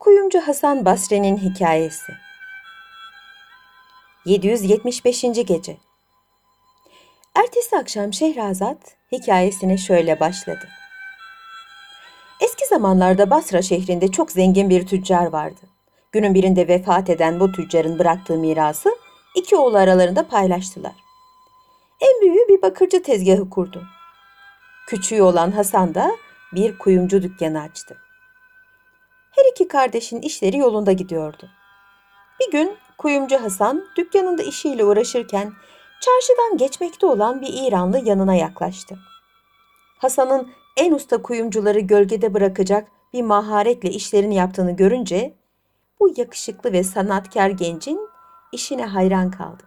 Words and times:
Kuyumcu 0.00 0.40
Hasan 0.40 0.84
Basri'nin 0.84 1.36
hikayesi 1.36 2.12
775. 4.24 5.22
gece 5.22 5.76
Ertesi 7.34 7.76
akşam 7.76 8.12
Şehrazat 8.12 8.96
hikayesine 9.12 9.78
şöyle 9.78 10.20
başladı. 10.20 10.68
Eski 12.40 12.66
zamanlarda 12.66 13.30
Basra 13.30 13.62
şehrinde 13.62 14.10
çok 14.10 14.32
zengin 14.32 14.70
bir 14.70 14.86
tüccar 14.86 15.26
vardı. 15.26 15.60
Günün 16.12 16.34
birinde 16.34 16.68
vefat 16.68 17.10
eden 17.10 17.40
bu 17.40 17.52
tüccarın 17.52 17.98
bıraktığı 17.98 18.38
mirası 18.38 18.96
iki 19.34 19.56
oğlu 19.56 19.76
aralarında 19.76 20.28
paylaştılar. 20.28 20.94
En 22.00 22.20
büyüğü 22.20 22.48
bir 22.48 22.62
bakırcı 22.62 23.02
tezgahı 23.02 23.50
kurdu. 23.50 23.82
Küçüğü 24.88 25.22
olan 25.22 25.50
Hasan 25.50 25.94
da 25.94 26.16
bir 26.52 26.78
kuyumcu 26.78 27.22
dükkanı 27.22 27.60
açtı. 27.60 27.96
Her 29.40 29.50
iki 29.50 29.68
kardeşin 29.68 30.22
işleri 30.22 30.58
yolunda 30.58 30.92
gidiyordu. 30.92 31.48
Bir 32.40 32.52
gün 32.52 32.76
kuyumcu 32.98 33.42
Hasan 33.42 33.84
dükkanında 33.96 34.42
işiyle 34.42 34.84
uğraşırken 34.84 35.52
çarşıdan 36.00 36.56
geçmekte 36.56 37.06
olan 37.06 37.40
bir 37.40 37.48
İranlı 37.52 37.98
yanına 38.04 38.34
yaklaştı. 38.34 38.98
Hasan'ın 39.98 40.50
en 40.76 40.92
usta 40.92 41.22
kuyumcuları 41.22 41.80
gölgede 41.80 42.34
bırakacak 42.34 42.88
bir 43.12 43.22
maharetle 43.22 43.90
işlerini 43.90 44.34
yaptığını 44.34 44.76
görünce 44.76 45.34
bu 46.00 46.14
yakışıklı 46.16 46.72
ve 46.72 46.84
sanatkar 46.84 47.50
gencin 47.50 48.08
işine 48.52 48.86
hayran 48.86 49.30
kaldı. 49.30 49.62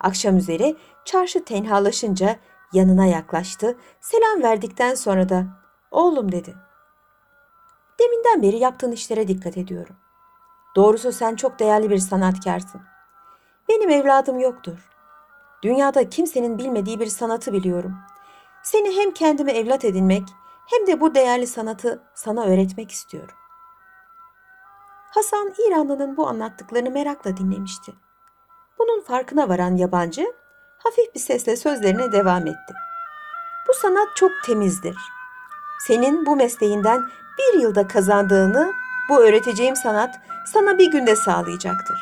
Akşam 0.00 0.36
üzeri 0.36 0.76
çarşı 1.04 1.44
tenhalaşınca 1.44 2.36
yanına 2.72 3.06
yaklaştı. 3.06 3.78
Selam 4.00 4.42
verdikten 4.42 4.94
sonra 4.94 5.28
da 5.28 5.46
"Oğlum" 5.90 6.32
dedi. 6.32 6.65
Deminden 8.00 8.42
beri 8.42 8.56
yaptığın 8.56 8.92
işlere 8.92 9.28
dikkat 9.28 9.56
ediyorum. 9.56 9.96
Doğrusu 10.76 11.12
sen 11.12 11.36
çok 11.36 11.58
değerli 11.58 11.90
bir 11.90 11.98
sanatkarsın. 11.98 12.80
Benim 13.68 13.90
evladım 13.90 14.38
yoktur. 14.38 14.90
Dünyada 15.62 16.08
kimsenin 16.08 16.58
bilmediği 16.58 17.00
bir 17.00 17.06
sanatı 17.06 17.52
biliyorum. 17.52 17.96
Seni 18.62 18.96
hem 18.96 19.10
kendime 19.10 19.52
evlat 19.52 19.84
edinmek 19.84 20.22
hem 20.66 20.86
de 20.86 21.00
bu 21.00 21.14
değerli 21.14 21.46
sanatı 21.46 22.02
sana 22.14 22.44
öğretmek 22.44 22.90
istiyorum. 22.90 23.34
Hasan 25.10 25.54
İranlı'nın 25.66 26.16
bu 26.16 26.28
anlattıklarını 26.28 26.90
merakla 26.90 27.36
dinlemişti. 27.36 27.92
Bunun 28.78 29.00
farkına 29.00 29.48
varan 29.48 29.76
yabancı 29.76 30.26
hafif 30.78 31.14
bir 31.14 31.20
sesle 31.20 31.56
sözlerine 31.56 32.12
devam 32.12 32.46
etti. 32.46 32.74
Bu 33.68 33.74
sanat 33.74 34.08
çok 34.16 34.30
temizdir. 34.46 34.96
Senin 35.86 36.26
bu 36.26 36.36
mesleğinden 36.36 37.02
bir 37.38 37.60
yılda 37.60 37.88
kazandığını 37.88 38.72
bu 39.08 39.22
öğreteceğim 39.22 39.76
sanat 39.76 40.20
sana 40.44 40.78
bir 40.78 40.90
günde 40.90 41.16
sağlayacaktır. 41.16 41.98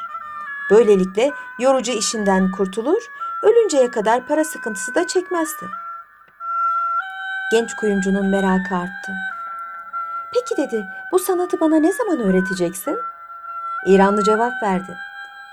Böylelikle 0.70 1.30
yorucu 1.58 1.92
işinden 1.92 2.52
kurtulur, 2.52 3.02
ölünceye 3.42 3.90
kadar 3.90 4.26
para 4.26 4.44
sıkıntısı 4.44 4.94
da 4.94 5.06
çekmezsin. 5.06 5.68
Genç 7.52 7.74
kuyumcunun 7.74 8.26
merakı 8.26 8.74
arttı. 8.74 9.12
Peki 10.34 10.56
dedi, 10.56 10.86
bu 11.12 11.18
sanatı 11.18 11.60
bana 11.60 11.76
ne 11.76 11.92
zaman 11.92 12.20
öğreteceksin? 12.20 12.98
İranlı 13.86 14.24
cevap 14.24 14.62
verdi. 14.62 14.96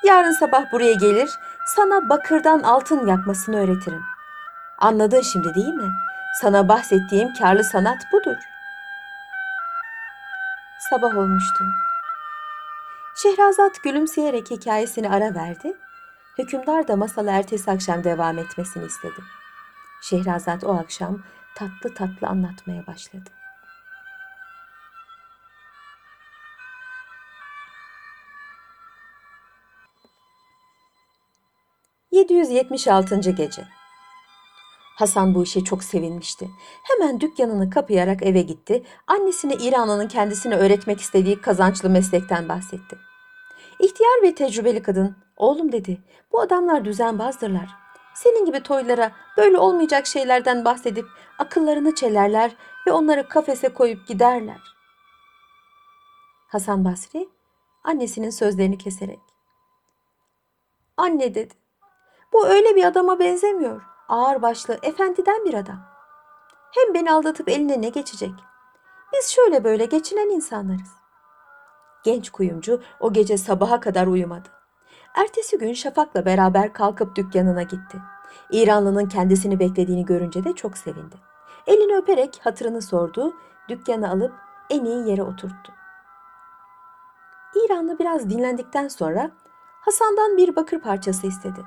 Yarın 0.03 0.31
sabah 0.31 0.71
buraya 0.71 0.93
gelir, 0.93 1.29
sana 1.75 2.09
bakırdan 2.09 2.63
altın 2.63 3.07
yapmasını 3.07 3.63
öğretirim. 3.63 4.01
Anladın 4.77 5.21
şimdi 5.21 5.55
değil 5.55 5.73
mi? 5.73 5.91
Sana 6.41 6.67
bahsettiğim 6.67 7.33
karlı 7.33 7.63
sanat 7.63 7.97
budur. 8.13 8.50
Sabah 10.91 11.17
olmuştu. 11.17 11.65
Şehrazat 13.15 13.83
gülümseyerek 13.83 14.51
hikayesini 14.51 15.09
ara 15.09 15.35
verdi. 15.35 15.77
Hükümdar 16.37 16.87
da 16.87 16.95
masalı 16.95 17.29
ertesi 17.29 17.71
akşam 17.71 18.03
devam 18.03 18.37
etmesini 18.37 18.85
istedi. 18.85 19.21
Şehrazat 20.01 20.63
o 20.63 20.73
akşam 20.73 21.23
tatlı 21.55 21.93
tatlı 21.93 22.27
anlatmaya 22.27 22.87
başladı. 22.87 23.29
...776. 32.11 33.31
Gece 33.31 33.80
Hasan 35.01 35.35
bu 35.35 35.43
işe 35.43 35.63
çok 35.63 35.83
sevinmişti. 35.83 36.49
Hemen 36.83 37.19
dükkanını 37.21 37.69
kapayarak 37.69 38.23
eve 38.23 38.41
gitti. 38.41 38.83
Annesine 39.07 39.53
İranlı'nın 39.53 40.07
kendisine 40.07 40.55
öğretmek 40.55 41.01
istediği 41.01 41.41
kazançlı 41.41 41.89
meslekten 41.89 42.49
bahsetti. 42.49 42.97
İhtiyar 43.79 44.21
ve 44.23 44.35
tecrübeli 44.35 44.81
kadın, 44.83 45.15
oğlum 45.37 45.71
dedi, 45.71 46.01
bu 46.31 46.41
adamlar 46.41 46.85
düzenbazdırlar. 46.85 47.69
Senin 48.15 48.45
gibi 48.45 48.63
toylara 48.63 49.11
böyle 49.37 49.57
olmayacak 49.57 50.07
şeylerden 50.07 50.65
bahsedip 50.65 51.05
akıllarını 51.39 51.95
çelerler 51.95 52.55
ve 52.87 52.91
onları 52.91 53.27
kafese 53.27 53.69
koyup 53.69 54.07
giderler. 54.07 54.61
Hasan 56.47 56.85
Basri 56.85 57.29
annesinin 57.83 58.29
sözlerini 58.29 58.77
keserek. 58.77 59.19
Anne 60.97 61.35
dedi, 61.35 61.53
bu 62.33 62.47
öyle 62.47 62.75
bir 62.75 62.83
adama 62.83 63.19
benzemiyor 63.19 63.90
ağırbaşlı, 64.11 64.79
efendiden 64.83 65.45
bir 65.45 65.53
adam. 65.53 65.79
Hem 66.71 66.93
beni 66.93 67.11
aldatıp 67.11 67.49
eline 67.49 67.81
ne 67.81 67.89
geçecek? 67.89 68.31
Biz 69.13 69.29
şöyle 69.29 69.63
böyle 69.63 69.85
geçinen 69.85 70.29
insanlarız. 70.29 70.91
Genç 72.03 72.29
kuyumcu 72.29 72.81
o 72.99 73.13
gece 73.13 73.37
sabaha 73.37 73.79
kadar 73.79 74.07
uyumadı. 74.07 74.49
Ertesi 75.15 75.57
gün 75.57 75.73
Şafak'la 75.73 76.25
beraber 76.25 76.73
kalkıp 76.73 77.15
dükkanına 77.15 77.63
gitti. 77.63 77.97
İranlının 78.51 79.05
kendisini 79.05 79.59
beklediğini 79.59 80.05
görünce 80.05 80.43
de 80.43 80.53
çok 80.53 80.77
sevindi. 80.77 81.15
Elini 81.67 81.95
öperek 81.95 82.39
hatırını 82.43 82.81
sordu, 82.81 83.33
dükkanı 83.69 84.11
alıp 84.11 84.33
en 84.69 84.85
iyi 84.85 85.09
yere 85.09 85.23
oturttu. 85.23 85.73
İranlı 87.65 87.99
biraz 87.99 88.29
dinlendikten 88.29 88.87
sonra 88.87 89.31
Hasan'dan 89.81 90.37
bir 90.37 90.55
bakır 90.55 90.79
parçası 90.79 91.27
istedi. 91.27 91.65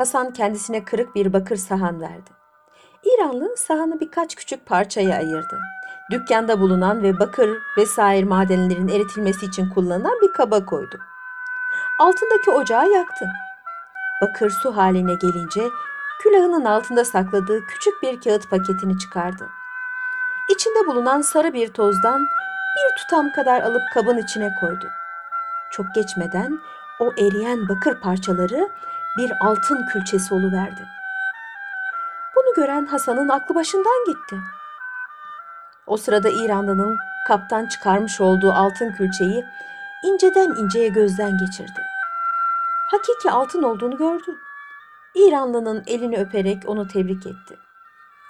Hasan 0.00 0.32
kendisine 0.32 0.84
kırık 0.84 1.14
bir 1.14 1.32
bakır 1.32 1.56
sahan 1.56 2.00
verdi. 2.00 2.30
İranlı 3.04 3.56
sahanı 3.56 4.00
birkaç 4.00 4.34
küçük 4.34 4.66
parçaya 4.66 5.16
ayırdı. 5.16 5.60
Dükkanda 6.10 6.60
bulunan 6.60 7.02
ve 7.02 7.18
bakır 7.18 7.58
vesaire 7.78 8.24
madenlerin 8.24 8.88
eritilmesi 8.88 9.46
için 9.46 9.70
kullanılan 9.70 10.20
bir 10.22 10.32
kaba 10.32 10.64
koydu. 10.64 10.98
Altındaki 11.98 12.50
ocağı 12.50 12.90
yaktı. 12.90 13.26
Bakır 14.22 14.50
su 14.50 14.76
haline 14.76 15.14
gelince 15.14 15.62
külahının 16.22 16.64
altında 16.64 17.04
sakladığı 17.04 17.66
küçük 17.66 18.02
bir 18.02 18.20
kağıt 18.20 18.50
paketini 18.50 18.98
çıkardı. 18.98 19.48
İçinde 20.50 20.86
bulunan 20.86 21.20
sarı 21.20 21.52
bir 21.52 21.68
tozdan 21.68 22.20
bir 22.76 22.96
tutam 22.96 23.32
kadar 23.32 23.62
alıp 23.62 23.82
kabın 23.94 24.18
içine 24.18 24.56
koydu. 24.60 24.86
Çok 25.70 25.86
geçmeden 25.94 26.60
o 27.00 27.12
eriyen 27.12 27.68
bakır 27.68 28.00
parçaları 28.00 28.70
bir 29.16 29.32
altın 29.40 29.86
külçesi 29.86 30.34
oluverdi. 30.34 30.86
Bunu 32.36 32.54
gören 32.54 32.86
Hasan'ın 32.86 33.28
aklı 33.28 33.54
başından 33.54 34.04
gitti. 34.06 34.36
O 35.86 35.96
sırada 35.96 36.28
İranlı'nın 36.28 36.98
kaptan 37.26 37.66
çıkarmış 37.66 38.20
olduğu 38.20 38.52
altın 38.52 38.92
külçeyi 38.92 39.44
inceden 40.04 40.54
inceye 40.56 40.88
gözden 40.88 41.38
geçirdi. 41.38 41.82
Hakiki 42.90 43.30
altın 43.30 43.62
olduğunu 43.62 43.96
gördü. 43.96 44.38
İranlı'nın 45.14 45.84
elini 45.86 46.18
öperek 46.18 46.62
onu 46.66 46.88
tebrik 46.88 47.26
etti. 47.26 47.58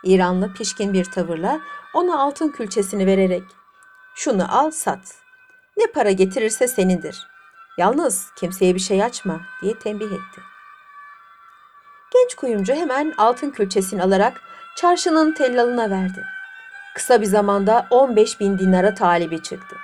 İranlı 0.05 0.53
pişkin 0.53 0.93
bir 0.93 1.05
tavırla 1.05 1.61
ona 1.95 2.21
altın 2.21 2.49
külçesini 2.49 3.07
vererek 3.07 3.43
"Şunu 4.15 4.59
al, 4.59 4.71
sat. 4.71 5.15
Ne 5.77 5.87
para 5.87 6.11
getirirse 6.11 6.69
senindir. 6.69 7.27
Yalnız 7.79 8.31
kimseye 8.37 8.75
bir 8.75 8.81
şey 8.81 9.05
açma." 9.05 9.41
diye 9.63 9.79
tembih 9.79 10.07
etti. 10.07 10.50
Genç 12.11 12.35
kuyumcu 12.35 12.75
hemen 12.75 13.15
altın 13.19 13.51
külçesini 13.51 14.03
alarak 14.03 14.41
çarşının 14.77 15.33
tellalına 15.33 15.91
verdi. 15.91 16.25
Kısa 16.95 17.21
bir 17.21 17.27
zamanda 17.27 17.87
15 17.91 18.41
bin 18.41 18.59
dinara 18.59 18.95
talibi 18.95 19.43
çıktı. 19.43 19.77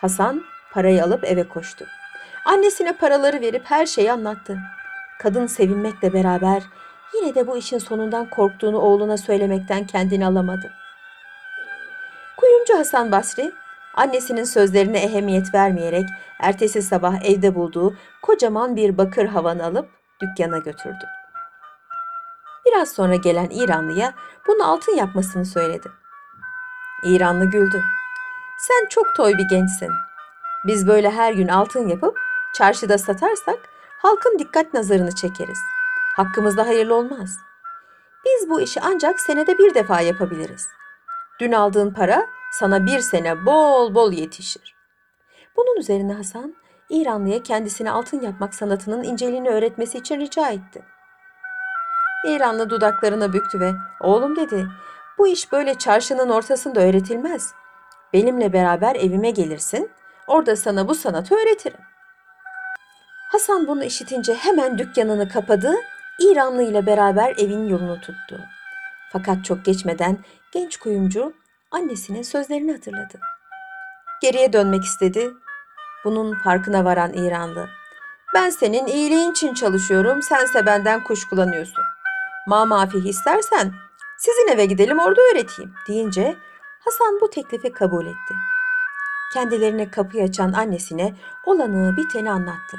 Hasan 0.00 0.44
parayı 0.72 1.04
alıp 1.04 1.24
eve 1.24 1.48
koştu. 1.48 1.86
Annesine 2.44 2.92
paraları 2.92 3.40
verip 3.40 3.62
her 3.64 3.86
şeyi 3.86 4.12
anlattı. 4.12 4.58
Kadın 5.18 5.46
sevinmekle 5.46 6.12
beraber 6.12 6.62
yine 7.14 7.34
de 7.34 7.46
bu 7.46 7.56
işin 7.56 7.78
sonundan 7.78 8.30
korktuğunu 8.30 8.78
oğluna 8.78 9.16
söylemekten 9.16 9.86
kendini 9.86 10.26
alamadı. 10.26 10.72
Kuyumcu 12.36 12.78
Hasan 12.78 13.12
Basri 13.12 13.52
annesinin 13.94 14.44
sözlerine 14.44 14.98
ehemmiyet 14.98 15.54
vermeyerek 15.54 16.04
ertesi 16.40 16.82
sabah 16.82 17.24
evde 17.24 17.54
bulduğu 17.54 17.96
kocaman 18.22 18.76
bir 18.76 18.98
bakır 18.98 19.26
havanı 19.26 19.64
alıp 19.64 19.88
dükkana 20.20 20.58
götürdü. 20.58 21.21
Biraz 22.72 22.92
sonra 22.92 23.16
gelen 23.16 23.48
İranlıya 23.50 24.14
bunu 24.48 24.68
altın 24.68 24.96
yapmasını 24.96 25.46
söyledi. 25.46 25.88
İranlı 27.04 27.44
güldü. 27.44 27.82
Sen 28.58 28.88
çok 28.88 29.06
toy 29.16 29.32
bir 29.38 29.48
gençsin. 29.48 29.90
Biz 30.66 30.86
böyle 30.86 31.10
her 31.10 31.32
gün 31.32 31.48
altın 31.48 31.88
yapıp 31.88 32.18
çarşıda 32.54 32.98
satarsak 32.98 33.58
halkın 33.98 34.38
dikkat 34.38 34.74
nazarını 34.74 35.14
çekeriz. 35.14 35.58
Hakkımızda 36.16 36.66
hayırlı 36.66 36.94
olmaz. 36.94 37.38
Biz 38.24 38.50
bu 38.50 38.60
işi 38.60 38.80
ancak 38.80 39.20
senede 39.20 39.58
bir 39.58 39.74
defa 39.74 40.00
yapabiliriz. 40.00 40.68
Dün 41.40 41.52
aldığın 41.52 41.90
para 41.90 42.26
sana 42.52 42.86
bir 42.86 43.00
sene 43.00 43.46
bol 43.46 43.94
bol 43.94 44.12
yetişir. 44.12 44.76
Bunun 45.56 45.76
üzerine 45.76 46.12
Hasan, 46.12 46.54
İranlıya 46.88 47.42
kendisine 47.42 47.90
altın 47.90 48.20
yapmak 48.20 48.54
sanatının 48.54 49.02
inceliğini 49.02 49.48
öğretmesi 49.48 49.98
için 49.98 50.20
rica 50.20 50.50
etti. 50.50 50.82
İranlı 52.26 52.70
dudaklarına 52.70 53.32
büktü 53.32 53.60
ve 53.60 53.72
oğlum 54.00 54.36
dedi 54.36 54.68
bu 55.18 55.28
iş 55.28 55.52
böyle 55.52 55.74
çarşının 55.74 56.28
ortasında 56.28 56.80
öğretilmez. 56.80 57.54
Benimle 58.12 58.52
beraber 58.52 58.96
evime 58.96 59.30
gelirsin, 59.30 59.90
orada 60.26 60.56
sana 60.56 60.88
bu 60.88 60.94
sanatı 60.94 61.34
öğretirim. 61.34 61.80
Hasan 63.28 63.66
bunu 63.66 63.84
işitince 63.84 64.34
hemen 64.34 64.78
dükkanını 64.78 65.28
kapadı, 65.28 65.74
İranlı 66.20 66.62
ile 66.62 66.86
beraber 66.86 67.34
evin 67.38 67.68
yolunu 67.68 68.00
tuttu. 68.00 68.40
Fakat 69.12 69.44
çok 69.44 69.64
geçmeden 69.64 70.18
genç 70.52 70.76
kuyumcu 70.76 71.32
annesinin 71.70 72.22
sözlerini 72.22 72.72
hatırladı. 72.72 73.20
Geriye 74.22 74.52
dönmek 74.52 74.84
istedi. 74.84 75.30
Bunun 76.04 76.34
farkına 76.34 76.84
varan 76.84 77.12
İranlı. 77.12 77.68
Ben 78.34 78.50
senin 78.50 78.86
iyiliğin 78.86 79.30
için 79.30 79.54
çalışıyorum, 79.54 80.22
sense 80.22 80.66
benden 80.66 81.04
kuşkulanıyorsun. 81.04 81.91
Ma 82.46 82.66
mafih 82.66 83.04
istersen 83.04 83.74
sizin 84.18 84.48
eve 84.48 84.66
gidelim 84.66 84.98
orada 84.98 85.20
öğreteyim 85.32 85.74
deyince 85.88 86.36
Hasan 86.84 87.20
bu 87.20 87.30
teklifi 87.30 87.72
kabul 87.72 88.06
etti. 88.06 88.34
Kendilerine 89.34 89.90
kapıyı 89.90 90.24
açan 90.24 90.52
annesine 90.52 91.16
olanı 91.46 91.96
biteni 91.96 92.30
anlattı. 92.30 92.78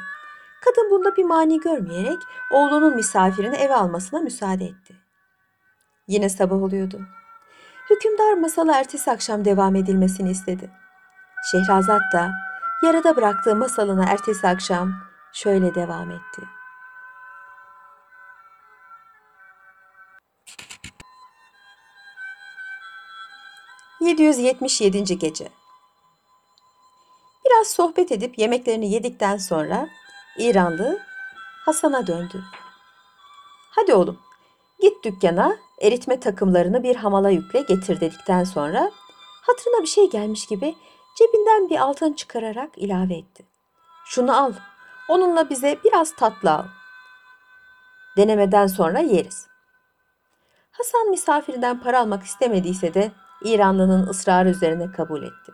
Kadın 0.65 0.91
bunda 0.91 1.15
bir 1.15 1.23
mani 1.23 1.59
görmeyerek 1.59 2.17
oğlunun 2.51 2.95
misafirini 2.95 3.55
eve 3.55 3.75
almasına 3.75 4.19
müsaade 4.19 4.65
etti. 4.65 4.95
Yine 6.07 6.29
sabah 6.29 6.63
oluyordu. 6.63 7.01
Hükümdar 7.89 8.33
masala 8.33 8.79
ertesi 8.79 9.11
akşam 9.11 9.45
devam 9.45 9.75
edilmesini 9.75 10.31
istedi. 10.31 10.69
Şehrazat 11.51 12.01
da 12.13 12.31
yarıda 12.83 13.15
bıraktığı 13.15 13.55
masalına 13.55 14.05
ertesi 14.05 14.47
akşam 14.47 14.93
şöyle 15.33 15.75
devam 15.75 16.11
etti. 16.11 16.41
...777. 24.03 25.13
Gece 25.13 25.49
Biraz 27.45 27.67
sohbet 27.67 28.11
edip 28.11 28.39
yemeklerini 28.39 28.91
yedikten 28.91 29.37
sonra 29.37 29.89
İranlı 30.37 30.99
Hasan'a 31.65 32.07
döndü. 32.07 32.43
Hadi 33.71 33.93
oğlum 33.93 34.19
git 34.79 35.03
dükkana 35.03 35.57
eritme 35.81 36.19
takımlarını 36.19 36.83
bir 36.83 36.95
hamala 36.95 37.29
yükle 37.29 37.61
getir 37.61 37.99
dedikten 37.99 38.43
sonra 38.43 38.91
hatırına 39.41 39.81
bir 39.81 39.87
şey 39.87 40.09
gelmiş 40.09 40.45
gibi 40.45 40.75
cebinden 41.17 41.69
bir 41.69 41.77
altın 41.77 42.13
çıkararak 42.13 42.77
ilave 42.77 43.13
etti. 43.13 43.45
Şunu 44.05 44.37
al 44.37 44.53
onunla 45.09 45.49
bize 45.49 45.79
biraz 45.83 46.15
tatlı 46.15 46.51
al. 46.51 46.65
Denemeden 48.17 48.67
sonra 48.67 48.99
yeriz. 48.99 49.47
Hasan 50.71 51.09
misafirinden 51.09 51.79
para 51.79 51.99
almak 51.99 52.23
istemediyse 52.23 52.93
de 52.93 53.11
İranlının 53.43 54.07
ısrarı 54.07 54.49
üzerine 54.49 54.91
kabul 54.91 55.23
etti. 55.23 55.51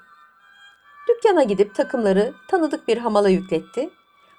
Dükkana 1.10 1.44
gidip 1.44 1.76
takımları 1.76 2.34
tanıdık 2.48 2.88
bir 2.88 2.98
hamala 2.98 3.30
yükletti 3.30 3.90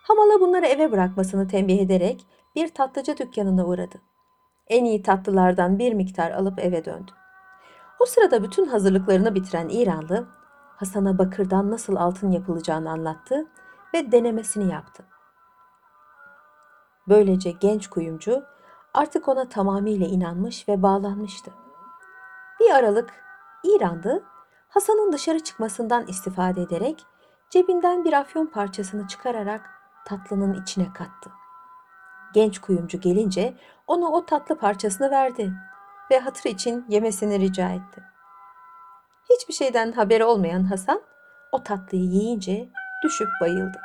Hamala 0.03 0.41
bunları 0.41 0.67
eve 0.67 0.93
bırakmasını 0.93 1.49
tembih 1.49 1.81
ederek 1.81 2.27
bir 2.57 2.75
tatlıcı 2.75 3.17
dükkanına 3.17 3.67
uğradı. 3.67 4.01
En 4.67 4.85
iyi 4.85 5.03
tatlılardan 5.03 5.79
bir 5.79 5.93
miktar 5.93 6.31
alıp 6.31 6.59
eve 6.59 6.85
döndü. 6.85 7.13
O 7.99 8.07
sırada 8.07 8.43
bütün 8.43 8.67
hazırlıklarını 8.67 9.35
bitiren 9.35 9.69
İranlı, 9.69 10.29
Hasan'a 10.77 11.19
bakırdan 11.19 11.71
nasıl 11.71 11.97
altın 11.97 12.31
yapılacağını 12.31 12.91
anlattı 12.91 13.47
ve 13.95 14.13
denemesini 14.13 14.73
yaptı. 14.73 15.05
Böylece 17.09 17.51
genç 17.51 17.87
kuyumcu 17.87 18.45
artık 18.95 19.29
ona 19.29 19.49
tamamıyla 19.49 20.07
inanmış 20.07 20.69
ve 20.69 20.83
bağlanmıştı. 20.83 21.51
Bir 22.61 22.71
aralık 22.71 23.11
İranlı 23.65 24.23
Hasan'ın 24.69 25.13
dışarı 25.13 25.41
çıkmasından 25.41 26.07
istifade 26.07 26.63
ederek 26.63 27.07
cebinden 27.51 28.05
bir 28.05 28.13
afyon 28.13 28.47
parçasını 28.47 29.09
çıkararak 29.09 29.71
tatlının 30.07 30.63
içine 30.63 30.93
kattı. 30.93 31.31
Genç 32.35 32.59
kuyumcu 32.59 33.01
gelince 33.01 33.55
ona 33.87 34.09
o 34.09 34.27
tatlı 34.27 34.59
parçasını 34.59 35.11
verdi 35.11 35.53
ve 36.11 36.19
hatır 36.19 36.51
için 36.51 36.85
yemesini 36.89 37.41
rica 37.41 37.69
etti. 37.69 38.03
Hiçbir 39.31 39.55
şeyden 39.55 39.93
haberi 39.93 40.25
olmayan 40.25 40.65
Hasan 40.65 41.01
o 41.53 41.63
tatlıyı 41.63 42.05
yiyince 42.05 42.69
düşüp 43.05 43.29
bayıldı. 43.41 43.81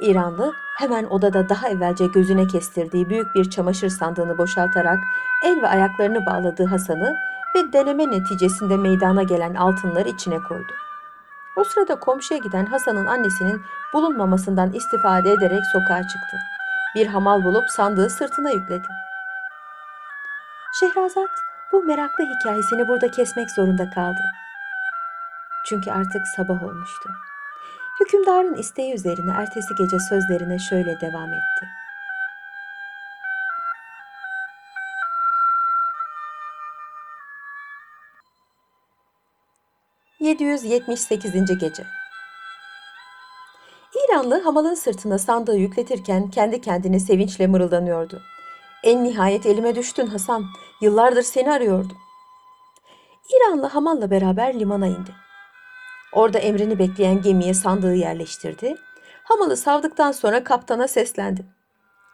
İranlı 0.00 0.52
hemen 0.78 1.04
odada 1.04 1.48
daha 1.48 1.68
evvelce 1.68 2.06
gözüne 2.06 2.46
kestirdiği 2.46 3.08
büyük 3.08 3.34
bir 3.34 3.50
çamaşır 3.50 3.88
sandığını 3.88 4.38
boşaltarak 4.38 4.98
el 5.44 5.62
ve 5.62 5.68
ayaklarını 5.68 6.26
bağladığı 6.26 6.64
Hasan'ı 6.64 7.16
ve 7.58 7.72
deneme 7.72 8.10
neticesinde 8.10 8.76
meydana 8.76 9.22
gelen 9.22 9.54
altınları 9.54 10.08
içine 10.08 10.38
koydu. 10.38 10.72
O 11.56 11.64
sırada 11.64 12.00
komşuya 12.00 12.40
giden 12.40 12.66
Hasan'ın 12.66 13.06
annesinin 13.06 13.62
bulunmamasından 13.92 14.72
istifade 14.72 15.30
ederek 15.30 15.60
sokağa 15.72 16.02
çıktı. 16.02 16.36
Bir 16.94 17.06
hamal 17.06 17.44
bulup 17.44 17.70
sandığı 17.70 18.10
sırtına 18.10 18.50
yükledi. 18.50 18.88
Şehrazat 20.80 21.30
bu 21.72 21.82
meraklı 21.82 22.24
hikayesini 22.24 22.88
burada 22.88 23.10
kesmek 23.10 23.50
zorunda 23.50 23.90
kaldı. 23.90 24.20
Çünkü 25.66 25.90
artık 25.90 26.28
sabah 26.36 26.62
olmuştu. 26.62 27.10
Hükümdarın 28.00 28.54
isteği 28.54 28.94
üzerine 28.94 29.32
ertesi 29.32 29.74
gece 29.74 29.98
sözlerine 29.98 30.58
şöyle 30.58 31.00
devam 31.00 31.32
etti. 31.32 31.77
778. 40.28 41.58
Gece 41.58 41.86
İranlı 43.94 44.42
hamalın 44.42 44.74
sırtına 44.74 45.18
sandığı 45.18 45.56
yükletirken 45.56 46.30
kendi 46.30 46.60
kendine 46.60 47.00
sevinçle 47.00 47.46
mırıldanıyordu. 47.46 48.22
En 48.82 49.04
nihayet 49.04 49.46
elime 49.46 49.74
düştün 49.74 50.06
Hasan. 50.06 50.44
Yıllardır 50.80 51.22
seni 51.22 51.52
arıyordum. 51.52 51.96
İranlı 53.36 53.66
hamalla 53.66 54.10
beraber 54.10 54.60
limana 54.60 54.86
indi. 54.86 55.14
Orada 56.12 56.38
emrini 56.38 56.78
bekleyen 56.78 57.22
gemiye 57.22 57.54
sandığı 57.54 57.94
yerleştirdi. 57.94 58.74
Hamalı 59.24 59.56
savdıktan 59.56 60.12
sonra 60.12 60.44
kaptana 60.44 60.88
seslendi. 60.88 61.46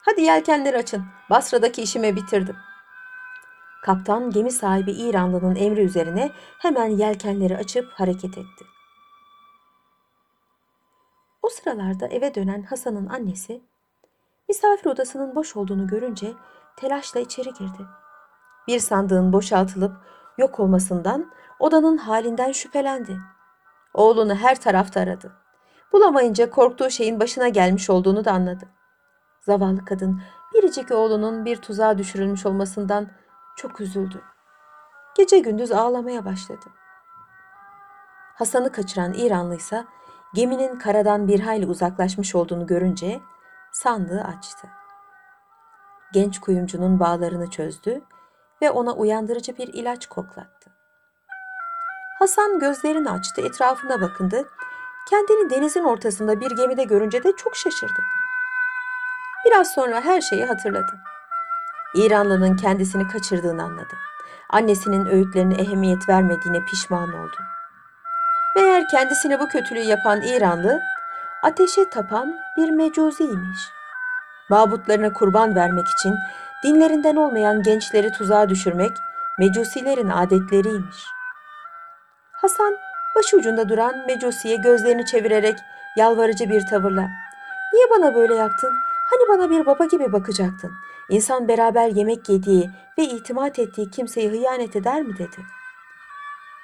Hadi 0.05 0.23
yelkenleri 0.23 0.77
açın. 0.77 1.05
Basra'daki 1.31 1.83
işimi 1.83 2.17
bitirdim.'' 2.17 2.74
Kaptan 3.85 4.31
gemi 4.31 4.51
sahibi 4.53 4.93
İranlı'nın 4.93 5.57
emri 5.57 5.81
üzerine 5.81 6.31
hemen 6.59 6.87
yelkenleri 6.87 7.57
açıp 7.57 7.93
hareket 7.93 8.39
etti. 8.39 8.65
O 11.43 11.49
sıralarda 11.49 12.07
eve 12.07 12.35
dönen 12.35 12.63
Hasan'ın 12.63 13.07
annesi 13.07 13.63
misafir 14.49 14.87
odasının 14.87 15.35
boş 15.35 15.57
olduğunu 15.57 15.87
görünce 15.87 16.33
telaşla 16.77 17.21
içeri 17.21 17.53
girdi. 17.53 17.87
Bir 18.69 18.79
sandığın 18.79 19.33
boşaltılıp 19.33 19.97
yok 20.39 20.61
olmasından 20.61 21.31
odanın 21.59 21.97
halinden 21.97 22.53
şüphelendi. 22.53 23.19
Oğlunu 23.95 24.35
her 24.35 24.61
tarafta 24.61 25.01
aradı. 25.01 25.33
Bulamayınca 25.93 26.51
korktuğu 26.51 26.91
şeyin 26.91 27.21
başına 27.21 27.49
gelmiş 27.49 27.91
olduğunu 27.91 28.25
da 28.25 28.33
anladı. 28.33 28.65
Zavallı 29.41 29.85
kadın 29.85 30.23
biricik 30.55 30.91
oğlunun 30.91 31.45
bir 31.45 31.57
tuzağa 31.57 31.99
düşürülmüş 31.99 32.47
olmasından 32.47 33.24
çok 33.57 33.81
üzüldü. 33.81 34.23
Gece 35.17 35.39
gündüz 35.39 35.73
ağlamaya 35.73 36.25
başladı. 36.25 36.67
Hasan'ı 38.35 38.73
kaçıran 38.73 39.13
İranlı 39.13 39.57
ise 39.57 39.85
geminin 40.35 40.79
karadan 40.79 41.29
bir 41.29 41.41
hayli 41.41 41.67
uzaklaşmış 41.67 42.35
olduğunu 42.35 42.67
görünce 42.67 43.21
sandığı 43.73 44.21
açtı. 44.21 44.69
Genç 46.13 46.41
kuyumcunun 46.41 47.01
bağlarını 47.01 47.51
çözdü 47.51 48.03
ve 48.63 48.71
ona 48.71 48.93
uyandırıcı 48.93 49.59
bir 49.59 49.69
ilaç 49.69 50.07
koklattı. 50.07 50.71
Hasan 52.19 52.59
gözlerini 52.59 53.11
açtı, 53.11 53.43
etrafına 53.43 54.01
bakındı. 54.01 54.49
Kendini 55.11 55.51
denizin 55.51 55.85
ortasında 55.85 56.41
bir 56.41 56.51
gemide 56.57 56.85
görünce 56.85 57.25
de 57.25 57.37
çok 57.37 57.57
şaşırdı. 57.57 58.03
Biraz 59.47 59.75
sonra 59.75 60.01
her 60.01 60.21
şeyi 60.21 60.45
hatırladı. 60.45 61.14
İranlı'nın 61.95 62.57
kendisini 62.57 63.09
kaçırdığını 63.09 63.63
anladı. 63.63 63.95
Annesinin 64.51 65.07
öğütlerine 65.07 65.55
ehemmiyet 65.55 66.09
vermediğine 66.09 66.65
pişman 66.65 67.09
oldu. 67.09 67.37
Meğer 68.57 68.89
kendisine 68.89 69.41
bu 69.41 69.49
kötülüğü 69.49 69.81
yapan 69.81 70.23
İranlı 70.23 70.81
ateşe 71.43 71.91
tapan 71.91 72.37
bir 72.57 72.71
mecuziymiş. 72.71 73.59
Mabutlarına 74.51 75.13
kurban 75.13 75.55
vermek 75.55 75.87
için 75.89 76.15
dinlerinden 76.65 77.17
olmayan 77.17 77.63
gençleri 77.63 78.13
tuzağa 78.13 78.49
düşürmek 78.49 78.93
mecusilerin 79.39 80.09
adetleriymiş. 80.09 81.05
Hasan 82.33 82.77
başucunda 83.17 83.69
duran 83.69 84.07
mecusiye 84.07 84.57
gözlerini 84.57 85.07
çevirerek 85.07 85.59
yalvarıcı 85.97 86.51
bir 86.51 86.67
tavırla 86.67 87.09
''Niye 87.73 87.91
bana 87.91 88.15
böyle 88.15 88.35
yaptın? 88.35 88.73
Hani 89.11 89.29
bana 89.29 89.51
bir 89.51 89.67
baba 89.67 89.85
gibi 89.85 90.13
bakacaktın? 90.13 90.73
İnsan 91.11 91.49
beraber 91.49 91.89
yemek 91.89 92.29
yediği 92.29 92.71
ve 92.99 93.03
itimat 93.05 93.59
ettiği 93.59 93.91
kimseye 93.91 94.29
hıyanet 94.29 94.77
eder 94.77 95.03
mi?'' 95.03 95.19
dedi. 95.19 95.37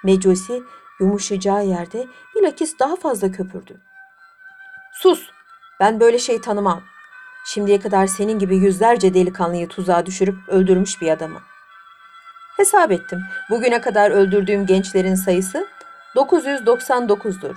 Mecusi 0.05 0.63
yumuşayacağı 1.01 1.67
yerde 1.67 2.07
bilakis 2.35 2.79
daha 2.79 2.97
fazla 2.97 3.33
köpürdü. 3.33 3.81
''Sus! 4.93 5.31
Ben 5.81 6.01
böyle 6.01 6.19
şey 6.19 6.41
tanımam. 6.41 6.83
Şimdiye 7.45 7.81
kadar 7.81 8.07
senin 8.07 8.39
gibi 8.39 8.57
yüzlerce 8.57 9.15
delikanlıyı 9.15 9.69
tuzağa 9.69 10.07
düşürüp 10.07 10.49
öldürmüş 10.49 11.03
bir 11.03 11.11
adamı. 11.11 11.41
Hesap 12.57 12.93
ettim. 12.93 13.21
Bugüne 13.51 13.81
kadar 13.81 14.11
öldürdüğüm 14.11 14.67
gençlerin 14.67 15.15
sayısı 15.15 15.67
999'dur. 16.17 17.57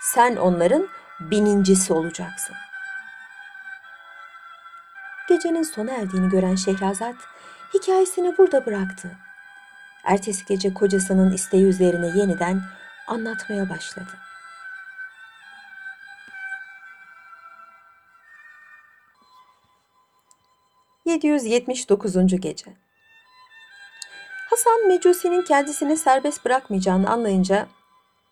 Sen 0.00 0.36
onların 0.36 0.88
binincisi 1.20 1.92
olacaksın. 1.92 2.56
Gecenin 5.30 5.62
sona 5.62 5.90
erdiğini 5.90 6.28
gören 6.28 6.54
Şehrazat 6.54 7.14
hikayesini 7.74 8.38
burada 8.38 8.66
bıraktı. 8.66 9.10
Ertesi 10.04 10.44
gece 10.44 10.74
kocasının 10.74 11.32
isteği 11.32 11.64
üzerine 11.64 12.06
yeniden 12.06 12.62
anlatmaya 13.06 13.70
başladı. 13.70 14.10
...779. 21.06 22.36
Gece 22.36 22.74
Hasan 24.50 24.86
Mecusi'nin 24.88 25.42
kendisini 25.42 25.96
serbest 25.96 26.44
bırakmayacağını 26.44 27.10
anlayınca 27.10 27.68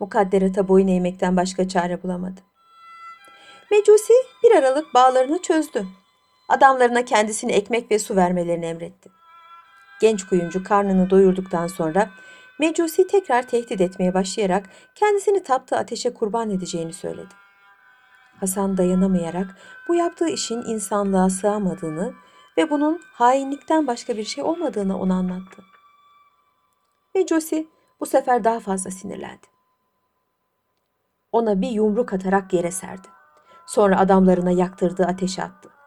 mukadderata 0.00 0.68
boyun 0.68 0.88
eğmekten 0.88 1.36
başka 1.36 1.68
çare 1.68 2.02
bulamadı. 2.02 2.40
Mecusi 3.70 4.12
bir 4.42 4.56
aralık 4.56 4.94
bağlarını 4.94 5.42
çözdü. 5.42 5.86
Adamlarına 6.48 7.04
kendisini 7.04 7.52
ekmek 7.52 7.90
ve 7.90 7.98
su 7.98 8.16
vermelerini 8.16 8.66
emretti. 8.66 9.10
Genç 10.00 10.26
kuyumcu 10.26 10.64
karnını 10.64 11.10
doyurduktan 11.10 11.66
sonra 11.66 12.10
Mecusi 12.58 13.06
tekrar 13.06 13.48
tehdit 13.48 13.80
etmeye 13.80 14.14
başlayarak 14.14 14.70
kendisini 14.94 15.42
taptığı 15.42 15.76
ateşe 15.76 16.14
kurban 16.14 16.50
edeceğini 16.50 16.92
söyledi. 16.92 17.34
Hasan 18.40 18.76
dayanamayarak 18.76 19.56
bu 19.88 19.94
yaptığı 19.94 20.28
işin 20.28 20.62
insanlığa 20.62 21.30
sığamadığını 21.30 22.14
ve 22.56 22.70
bunun 22.70 23.00
hainlikten 23.12 23.86
başka 23.86 24.16
bir 24.16 24.24
şey 24.24 24.44
olmadığını 24.44 25.00
ona 25.00 25.14
anlattı. 25.14 25.62
Mecusi 27.14 27.68
bu 28.00 28.06
sefer 28.06 28.44
daha 28.44 28.60
fazla 28.60 28.90
sinirlendi. 28.90 29.46
Ona 31.32 31.60
bir 31.60 31.70
yumruk 31.70 32.12
atarak 32.12 32.52
yere 32.52 32.70
serdi. 32.70 33.08
Sonra 33.66 33.98
adamlarına 33.98 34.50
yaktırdığı 34.50 35.04
ateşe 35.04 35.42
attı. 35.42 35.77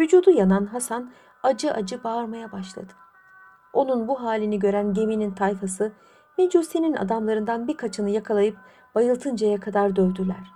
Vücudu 0.00 0.30
yanan 0.30 0.66
Hasan 0.66 1.10
acı 1.42 1.72
acı 1.72 2.04
bağırmaya 2.04 2.52
başladı. 2.52 2.92
Onun 3.72 4.08
bu 4.08 4.22
halini 4.22 4.58
gören 4.58 4.94
geminin 4.94 5.30
tayfası 5.30 5.92
Mecusi'nin 6.38 6.96
adamlarından 6.96 7.68
birkaçını 7.68 8.10
yakalayıp 8.10 8.56
bayıltıncaya 8.94 9.60
kadar 9.60 9.96
dövdüler. 9.96 10.52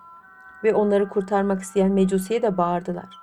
Ve 0.65 0.75
onları 0.75 1.09
kurtarmak 1.09 1.63
isteyen 1.63 1.93
Mecusi'ye 1.93 2.43
de 2.43 2.57
bağırdılar. 2.57 3.19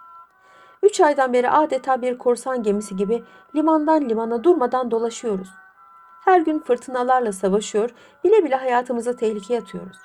Üç 0.84 1.02
aydan 1.02 1.34
beri 1.34 1.50
adeta 1.50 2.02
bir 2.02 2.18
korsan 2.18 2.64
gemisi 2.64 2.96
gibi 2.96 3.24
limandan 3.56 4.10
limana 4.10 4.44
durmadan 4.44 4.92
dolaşıyoruz. 4.92 5.50
Her 6.26 6.42
gün 6.42 6.60
fırtınalarla 6.60 7.32
savaşıyor, 7.32 7.90
bile 8.24 8.44
bile 8.44 8.56
hayatımızı 8.56 9.18
tehlikeye 9.18 9.60
atıyoruz. 9.60 9.98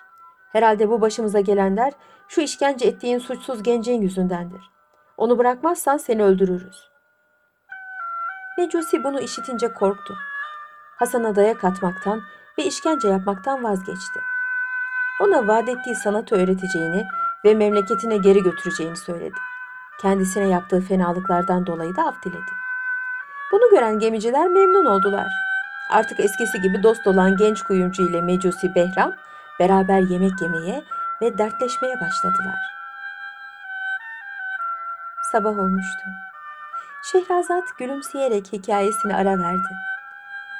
Herhalde 0.52 0.90
bu 0.90 1.00
başımıza 1.00 1.40
gelenler 1.40 1.92
şu 2.28 2.40
işkence 2.40 2.88
ettiğin 2.88 3.18
suçsuz 3.18 3.62
gencin 3.62 4.02
yüzündendir. 4.02 4.75
Onu 5.16 5.38
bırakmazsan 5.38 5.96
seni 5.96 6.23
öldürürüz. 6.23 6.88
Mecusi 8.58 9.04
bunu 9.04 9.20
işitince 9.20 9.73
korktu. 9.73 10.16
Hasan'a 10.96 11.37
dayak 11.37 11.64
atmaktan 11.64 12.23
ve 12.58 12.64
işkence 12.64 13.08
yapmaktan 13.08 13.64
vazgeçti. 13.64 14.20
Ona 15.20 15.46
vaat 15.46 15.68
ettiği 15.68 15.94
sanatı 15.94 16.37
öğreteceğini 16.37 17.06
ve 17.44 17.54
memleketine 17.54 18.16
geri 18.16 18.42
götüreceğini 18.42 18.96
söyledi. 18.96 19.38
Kendisine 20.00 20.49
yaptığı 20.49 20.80
fenalıklardan 20.80 21.66
dolayı 21.66 21.96
da 21.96 22.02
af 22.02 22.23
diledi. 22.25 22.52
Bunu 23.52 23.70
gören 23.70 23.99
gemiciler 23.99 24.49
memnun 24.49 24.85
oldular. 24.85 25.28
Artık 25.90 26.20
eskisi 26.20 26.61
gibi 26.61 26.82
dost 26.82 27.06
olan 27.06 27.37
genç 27.37 27.62
kuyumcu 27.62 28.11
ile 28.11 28.23
Mecusi 28.23 28.75
Behram 28.75 29.12
beraber 29.61 30.00
yemek 30.00 30.42
yemeye 30.42 30.85
ve 31.23 31.38
dertleşmeye 31.38 31.94
başladılar. 32.00 32.75
Sabah 35.37 35.59
olmuştu. 35.59 36.05
Şehrazat 37.12 37.78
gülümseyerek 37.78 38.52
hikayesini 38.52 39.14
ara 39.14 39.38
verdi. 39.38 39.75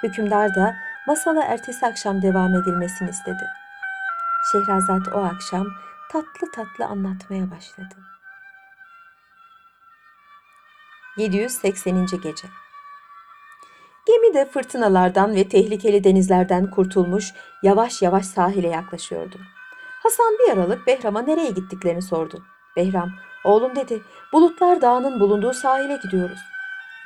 Hükümdar 0.03 0.55
da 0.55 0.75
masala 1.07 1.45
ertesi 1.45 1.87
akşam 1.87 2.23
devam 2.23 2.55
edilmesini 2.55 3.11
istedi. 3.11 3.47
Şehrazat 4.53 5.09
o 5.15 5.25
akşam 5.25 5.67
tatlı 6.13 6.51
tatlı 6.55 6.85
anlatmaya 6.85 7.51
başladı. 7.51 7.95
780. 11.17 12.07
Gece 12.07 12.49
Gemi 14.07 14.35
de 14.35 14.51
fırtınalardan 14.51 15.35
ve 15.35 15.49
tehlikeli 15.49 16.05
denizlerden 16.05 16.71
kurtulmuş 16.71 17.33
yavaş 17.63 18.03
yavaş 18.03 18.27
sahile 18.27 18.69
yaklaşıyordu. 18.69 19.37
Hasan 20.03 20.35
bir 20.39 20.53
aralık 20.53 20.87
Behram'a 20.87 21.23
nereye 21.23 21.51
gittiklerini 21.51 22.03
sordu. 22.03 22.45
Behram, 22.77 23.13
oğlum 23.47 23.77
dedi, 23.77 24.03
Bulutlar 24.33 24.81
Dağı'nın 24.81 25.21
bulunduğu 25.21 25.53
sahile 25.53 25.97
gidiyoruz. 26.03 26.39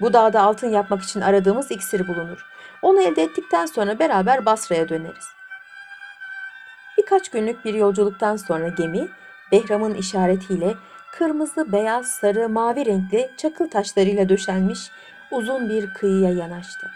Bu 0.01 0.13
dağda 0.13 0.43
altın 0.43 0.69
yapmak 0.69 1.03
için 1.03 1.21
aradığımız 1.21 1.71
iksiri 1.71 2.09
bulunur. 2.09 2.47
Onu 2.83 3.01
elde 3.01 3.23
ettikten 3.23 3.67
sonra 3.67 3.99
beraber 3.99 4.47
Basra'ya 4.47 4.89
döneriz. 4.89 5.29
Birkaç 6.99 7.29
günlük 7.29 7.65
bir 7.65 7.75
yolculuktan 7.75 8.37
sonra 8.37 8.69
gemi, 8.69 9.09
Behram'ın 9.53 9.95
işaretiyle 9.95 10.75
kırmızı, 11.13 11.73
beyaz, 11.73 12.07
sarı, 12.07 12.49
mavi 12.49 12.87
renkli 12.87 13.31
çakıl 13.37 13.71
taşlarıyla 13.71 14.29
döşenmiş 14.29 14.91
uzun 15.31 15.69
bir 15.69 15.95
kıyıya 15.95 16.31
yanaştı. 16.31 16.91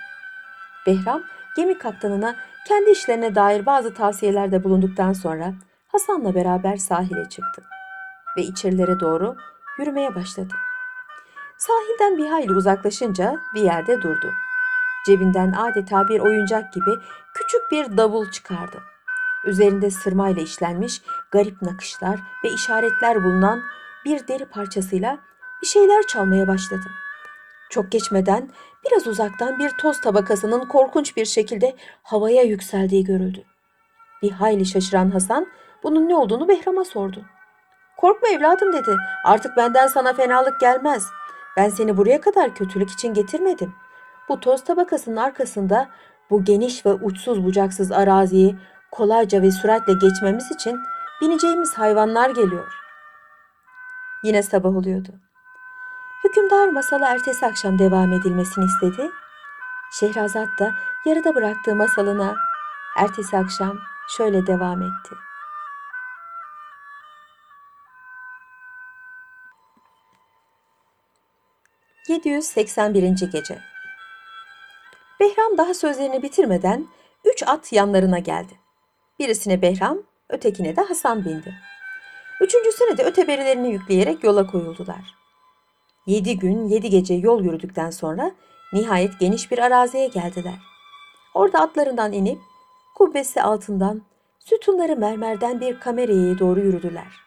Behram 0.86 1.22
gemi 1.56 1.78
kaptanına 1.78 2.36
kendi 2.68 2.90
işlerine 2.90 3.34
dair 3.34 3.66
bazı 3.66 3.94
tavsiyelerde 3.94 4.64
bulunduktan 4.64 5.12
sonra 5.12 5.52
Hasan'la 5.88 6.34
beraber 6.34 6.76
sahile 6.76 7.28
çıktı 7.28 7.73
ve 8.36 8.42
içerilere 8.42 9.00
doğru 9.00 9.36
yürümeye 9.78 10.14
başladı. 10.14 10.54
Sahilden 11.58 12.18
bir 12.18 12.26
hayli 12.26 12.52
uzaklaşınca 12.52 13.36
bir 13.54 13.62
yerde 13.62 14.02
durdu. 14.02 14.32
Cebinden 15.06 15.52
adeta 15.52 16.08
bir 16.08 16.20
oyuncak 16.20 16.72
gibi 16.72 16.90
küçük 17.34 17.60
bir 17.70 17.96
davul 17.96 18.30
çıkardı. 18.30 18.82
Üzerinde 19.44 19.90
sırmayla 19.90 20.42
işlenmiş 20.42 21.02
garip 21.30 21.62
nakışlar 21.62 22.20
ve 22.44 22.48
işaretler 22.48 23.24
bulunan 23.24 23.62
bir 24.04 24.28
deri 24.28 24.44
parçasıyla 24.44 25.18
bir 25.62 25.66
şeyler 25.66 26.06
çalmaya 26.06 26.48
başladı. 26.48 26.86
Çok 27.70 27.92
geçmeden 27.92 28.50
biraz 28.84 29.06
uzaktan 29.06 29.58
bir 29.58 29.70
toz 29.70 30.00
tabakasının 30.00 30.68
korkunç 30.68 31.16
bir 31.16 31.24
şekilde 31.24 31.76
havaya 32.02 32.42
yükseldiği 32.42 33.04
görüldü. 33.04 33.44
Bir 34.22 34.30
hayli 34.30 34.66
şaşıran 34.66 35.10
Hasan 35.10 35.46
bunun 35.82 36.08
ne 36.08 36.16
olduğunu 36.16 36.48
Behram'a 36.48 36.84
sordu. 36.84 37.24
Korkma 37.96 38.28
evladım 38.28 38.72
dedi. 38.72 38.96
Artık 39.24 39.56
benden 39.56 39.86
sana 39.86 40.12
fenalık 40.12 40.60
gelmez. 40.60 41.06
Ben 41.56 41.68
seni 41.68 41.96
buraya 41.96 42.20
kadar 42.20 42.54
kötülük 42.54 42.90
için 42.90 43.14
getirmedim. 43.14 43.74
Bu 44.28 44.40
toz 44.40 44.64
tabakasının 44.64 45.16
arkasında 45.16 45.88
bu 46.30 46.44
geniş 46.44 46.86
ve 46.86 46.92
uçsuz 46.92 47.44
bucaksız 47.44 47.92
araziyi 47.92 48.56
kolayca 48.90 49.42
ve 49.42 49.50
süratle 49.50 49.92
geçmemiz 49.92 50.50
için 50.52 50.78
bineceğimiz 51.20 51.74
hayvanlar 51.74 52.30
geliyor. 52.30 52.72
Yine 54.24 54.42
sabah 54.42 54.76
oluyordu. 54.76 55.08
Hükümdar 56.24 56.68
masala 56.68 57.08
ertesi 57.08 57.46
akşam 57.46 57.78
devam 57.78 58.12
edilmesini 58.12 58.64
istedi. 58.64 59.10
Şehrazat 59.92 60.48
da 60.60 60.70
yarıda 61.06 61.34
bıraktığı 61.34 61.74
masalına 61.74 62.36
ertesi 62.96 63.36
akşam 63.36 63.78
şöyle 64.16 64.46
devam 64.46 64.82
etti. 64.82 65.14
...781. 72.08 73.30
Gece 73.30 73.58
Behram 75.20 75.58
daha 75.58 75.74
sözlerini 75.74 76.22
bitirmeden 76.22 76.86
üç 77.24 77.42
at 77.46 77.72
yanlarına 77.72 78.18
geldi. 78.18 78.52
Birisine 79.18 79.62
Behram, 79.62 79.98
ötekine 80.28 80.76
de 80.76 80.80
Hasan 80.80 81.24
bindi. 81.24 81.54
Üçüncüsüne 82.40 82.98
de 82.98 83.04
öteberilerini 83.04 83.72
yükleyerek 83.72 84.24
yola 84.24 84.46
koyuldular. 84.46 85.14
Yedi 86.06 86.38
gün, 86.38 86.68
yedi 86.68 86.90
gece 86.90 87.14
yol 87.14 87.44
yürüdükten 87.44 87.90
sonra 87.90 88.32
nihayet 88.72 89.20
geniş 89.20 89.50
bir 89.50 89.58
araziye 89.58 90.06
geldiler. 90.06 90.58
Orada 91.34 91.60
atlarından 91.60 92.12
inip 92.12 92.38
kubbesi 92.94 93.42
altından 93.42 94.02
sütunları 94.38 94.96
mermerden 94.96 95.60
bir 95.60 95.80
kameraya 95.80 96.38
doğru 96.38 96.60
yürüdüler. 96.60 97.24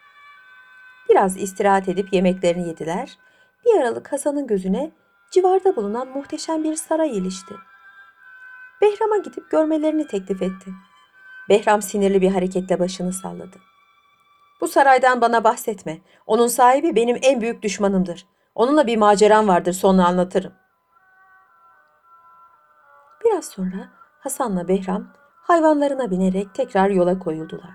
Biraz 1.08 1.36
istirahat 1.36 1.88
edip 1.88 2.12
yemeklerini 2.12 2.68
yediler. 2.68 3.18
Bir 3.64 3.80
aralık 3.80 4.12
Hasan'ın 4.12 4.46
gözüne 4.46 4.92
civarda 5.30 5.76
bulunan 5.76 6.08
muhteşem 6.08 6.64
bir 6.64 6.74
saray 6.74 7.18
ilişti. 7.18 7.54
Behram'a 8.80 9.16
gidip 9.16 9.50
görmelerini 9.50 10.06
teklif 10.06 10.42
etti. 10.42 10.70
Behram 11.48 11.82
sinirli 11.82 12.20
bir 12.20 12.30
hareketle 12.30 12.78
başını 12.78 13.12
salladı. 13.12 13.58
Bu 14.60 14.68
saraydan 14.68 15.20
bana 15.20 15.44
bahsetme. 15.44 15.98
Onun 16.26 16.46
sahibi 16.46 16.96
benim 16.96 17.18
en 17.22 17.40
büyük 17.40 17.62
düşmanımdır. 17.62 18.26
Onunla 18.54 18.86
bir 18.86 18.96
maceram 18.96 19.48
vardır 19.48 19.72
sonra 19.72 20.04
anlatırım. 20.04 20.52
Biraz 23.24 23.44
sonra 23.44 23.88
Hasan'la 24.20 24.68
Behram 24.68 25.06
hayvanlarına 25.42 26.10
binerek 26.10 26.54
tekrar 26.54 26.90
yola 26.90 27.18
koyuldular. 27.18 27.74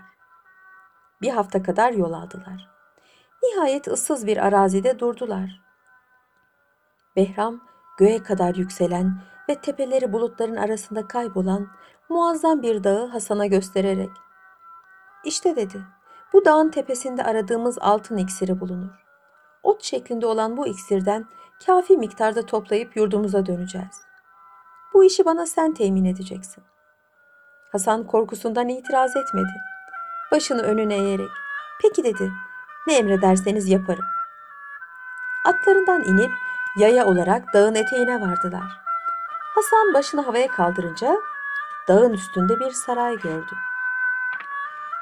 Bir 1.22 1.30
hafta 1.30 1.62
kadar 1.62 1.92
yol 1.92 2.12
aldılar. 2.12 2.68
Nihayet 3.42 3.88
ıssız 3.88 4.26
bir 4.26 4.36
arazide 4.36 4.98
durdular. 4.98 5.63
Behram 7.16 7.60
göğe 7.98 8.22
kadar 8.22 8.54
yükselen 8.54 9.22
ve 9.48 9.54
tepeleri 9.54 10.12
bulutların 10.12 10.56
arasında 10.56 11.08
kaybolan 11.08 11.68
muazzam 12.08 12.62
bir 12.62 12.84
dağı 12.84 13.06
Hasan'a 13.06 13.46
göstererek 13.46 14.10
"İşte 15.24 15.56
dedi. 15.56 15.82
Bu 16.32 16.44
dağın 16.44 16.70
tepesinde 16.70 17.24
aradığımız 17.24 17.78
altın 17.80 18.16
iksiri 18.16 18.60
bulunur. 18.60 18.90
Ot 19.62 19.82
şeklinde 19.82 20.26
olan 20.26 20.56
bu 20.56 20.66
iksirden 20.66 21.26
kafi 21.66 21.96
miktarda 21.96 22.46
toplayıp 22.46 22.96
yurdumuza 22.96 23.46
döneceğiz. 23.46 24.00
Bu 24.94 25.04
işi 25.04 25.24
bana 25.24 25.46
sen 25.46 25.74
temin 25.74 26.04
edeceksin. 26.04 26.64
Hasan 27.72 28.06
korkusundan 28.06 28.68
itiraz 28.68 29.16
etmedi. 29.16 29.60
Başını 30.32 30.62
önüne 30.62 30.94
eğerek, 30.94 31.30
peki 31.82 32.04
dedi, 32.04 32.32
ne 32.86 32.96
emrederseniz 32.96 33.68
yaparım. 33.68 34.04
Atlarından 35.46 36.02
inip 36.04 36.30
yaya 36.76 37.06
olarak 37.06 37.54
dağın 37.54 37.74
eteğine 37.74 38.20
vardılar. 38.20 38.80
Hasan 39.54 39.94
başını 39.94 40.20
havaya 40.20 40.48
kaldırınca 40.48 41.16
dağın 41.88 42.12
üstünde 42.12 42.60
bir 42.60 42.70
saray 42.70 43.16
gördü. 43.18 43.54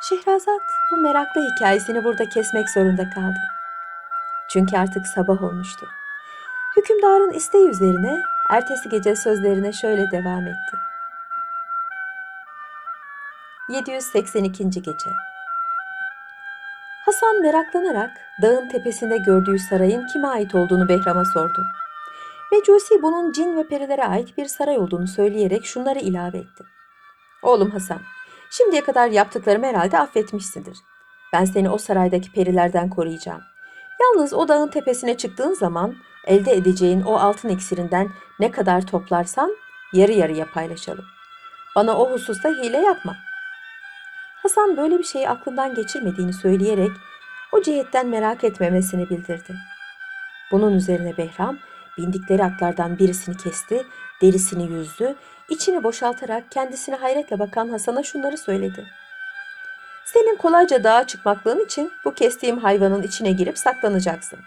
Şehrazat 0.08 0.62
bu 0.90 0.96
meraklı 0.96 1.40
hikayesini 1.40 2.04
burada 2.04 2.28
kesmek 2.28 2.70
zorunda 2.70 3.10
kaldı. 3.10 3.38
Çünkü 4.48 4.76
artık 4.76 5.06
sabah 5.06 5.42
olmuştu. 5.42 5.86
Hükümdarın 6.76 7.30
isteği 7.30 7.68
üzerine 7.68 8.22
ertesi 8.50 8.88
gece 8.88 9.16
sözlerine 9.16 9.72
şöyle 9.72 10.10
devam 10.10 10.46
etti. 10.46 10.76
782. 13.68 14.70
Gece 14.70 15.10
Hasan 17.04 17.42
meraklanarak 17.42 18.10
dağın 18.42 18.68
tepesinde 18.68 19.18
gördüğü 19.18 19.58
sarayın 19.58 20.06
kime 20.06 20.28
ait 20.28 20.54
olduğunu 20.54 20.88
Behram'a 20.88 21.24
sordu. 21.24 21.62
Mecusi 22.52 23.02
bunun 23.02 23.32
cin 23.32 23.56
ve 23.56 23.68
perilere 23.68 24.04
ait 24.04 24.38
bir 24.38 24.46
saray 24.46 24.78
olduğunu 24.78 25.06
söyleyerek 25.08 25.64
şunları 25.64 25.98
ilave 25.98 26.38
etti. 26.38 26.64
Oğlum 27.42 27.70
Hasan, 27.70 27.98
şimdiye 28.50 28.84
kadar 28.84 29.08
yaptıklarımı 29.08 29.66
herhalde 29.66 29.98
affetmişsindir. 29.98 30.78
Ben 31.32 31.44
seni 31.44 31.70
o 31.70 31.78
saraydaki 31.78 32.32
perilerden 32.32 32.90
koruyacağım. 32.90 33.42
Yalnız 34.00 34.32
o 34.32 34.48
dağın 34.48 34.68
tepesine 34.68 35.16
çıktığın 35.16 35.54
zaman 35.54 35.94
elde 36.26 36.52
edeceğin 36.52 37.02
o 37.02 37.14
altın 37.14 37.48
iksirinden 37.48 38.10
ne 38.40 38.50
kadar 38.50 38.86
toplarsan 38.86 39.56
yarı 39.92 40.12
yarıya 40.12 40.46
paylaşalım. 40.54 41.04
Bana 41.76 41.98
o 41.98 42.12
hususta 42.12 42.48
hile 42.48 42.78
yapma. 42.78 43.16
Hasan 44.42 44.76
böyle 44.76 44.98
bir 44.98 45.04
şeyi 45.04 45.28
aklından 45.28 45.74
geçirmediğini 45.74 46.32
söyleyerek 46.32 46.90
o 47.52 47.62
cihetten 47.62 48.08
merak 48.08 48.44
etmemesini 48.44 49.10
bildirdi. 49.10 49.54
Bunun 50.52 50.72
üzerine 50.72 51.16
Behram 51.16 51.58
bindikleri 51.98 52.44
atlardan 52.44 52.98
birisini 52.98 53.36
kesti, 53.36 53.86
derisini 54.22 54.72
yüzdü, 54.72 55.14
içini 55.48 55.84
boşaltarak 55.84 56.50
kendisine 56.50 56.96
hayretle 56.96 57.38
bakan 57.38 57.68
Hasan'a 57.68 58.02
şunları 58.02 58.38
söyledi. 58.38 58.86
Senin 60.04 60.36
kolayca 60.36 60.84
dağa 60.84 61.06
çıkmaklığın 61.06 61.64
için 61.64 61.92
bu 62.04 62.14
kestiğim 62.14 62.58
hayvanın 62.58 63.02
içine 63.02 63.32
girip 63.32 63.58
saklanacaksın. 63.58 64.38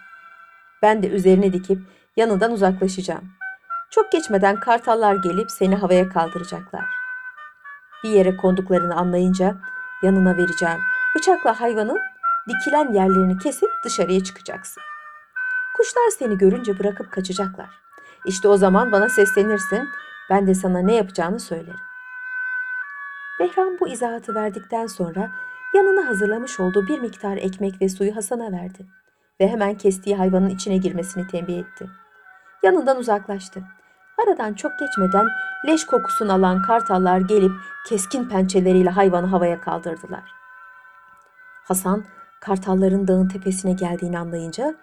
Ben 0.81 1.03
de 1.03 1.07
üzerine 1.07 1.53
dikip 1.53 1.79
yanından 2.15 2.51
uzaklaşacağım. 2.51 3.31
Çok 3.89 4.11
geçmeden 4.11 4.59
kartallar 4.59 5.15
gelip 5.15 5.51
seni 5.51 5.75
havaya 5.75 6.09
kaldıracaklar. 6.09 6.85
Bir 8.03 8.09
yere 8.09 8.37
konduklarını 8.37 8.95
anlayınca 8.95 9.55
yanına 10.05 10.37
vereceğim. 10.37 10.79
Bıçakla 11.15 11.61
hayvanın 11.61 11.99
dikilen 12.49 12.93
yerlerini 12.93 13.37
kesip 13.37 13.69
dışarıya 13.83 14.23
çıkacaksın. 14.23 14.83
Kuşlar 15.77 16.09
seni 16.09 16.37
görünce 16.37 16.79
bırakıp 16.79 17.11
kaçacaklar. 17.11 17.69
İşte 18.25 18.47
o 18.47 18.57
zaman 18.57 18.91
bana 18.91 19.09
seslenirsin, 19.09 19.89
ben 20.29 20.47
de 20.47 20.53
sana 20.53 20.79
ne 20.79 20.95
yapacağını 20.95 21.39
söylerim. 21.39 21.79
Behram 23.39 23.79
bu 23.79 23.87
izahatı 23.87 24.35
verdikten 24.35 24.87
sonra 24.87 25.31
yanına 25.75 26.07
hazırlamış 26.07 26.59
olduğu 26.59 26.87
bir 26.87 26.99
miktar 26.99 27.37
ekmek 27.37 27.81
ve 27.81 27.89
suyu 27.89 28.15
Hasan'a 28.15 28.51
verdi 28.51 28.85
ve 29.39 29.47
hemen 29.47 29.77
kestiği 29.77 30.15
hayvanın 30.15 30.49
içine 30.49 30.77
girmesini 30.77 31.27
tembih 31.27 31.59
etti. 31.59 31.89
Yanından 32.63 32.97
uzaklaştı. 32.97 33.63
Aradan 34.23 34.53
çok 34.53 34.79
geçmeden 34.79 35.27
leş 35.67 35.85
kokusunu 35.85 36.33
alan 36.33 36.61
kartallar 36.61 37.19
gelip 37.19 37.51
keskin 37.87 38.29
pençeleriyle 38.29 38.89
hayvanı 38.89 39.27
havaya 39.27 39.61
kaldırdılar. 39.61 40.23
Hasan 41.63 42.05
kartalların 42.41 43.07
dağın 43.07 43.27
tepesine 43.27 43.73
geldiğini 43.73 44.19
anlayınca 44.19 44.75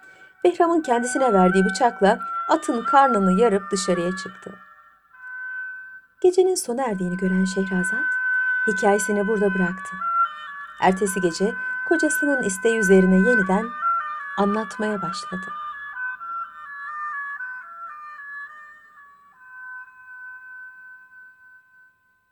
Behram'ın 0.43 0.81
kendisine 0.81 1.33
verdiği 1.33 1.65
bıçakla 1.65 2.19
atın 2.49 2.85
karnını 2.85 3.41
yarıp 3.41 3.71
dışarıya 3.71 4.11
çıktı. 4.11 4.55
Gecenin 6.21 6.55
sona 6.55 6.83
erdiğini 6.83 7.17
gören 7.17 7.45
Şehrazat 7.45 8.05
hikayesini 8.67 9.27
burada 9.27 9.53
bıraktı. 9.53 9.95
Ertesi 10.81 11.21
gece 11.21 11.53
kocasının 11.89 12.43
isteği 12.43 12.79
üzerine 12.79 13.29
yeniden 13.29 13.65
anlatmaya 14.37 15.01
başladı. 15.01 15.62